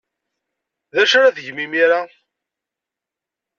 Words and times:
D 0.93 0.95
acu 1.01 1.15
ara 1.17 1.35
tgem 1.35 1.57
imir-a? 1.65 2.01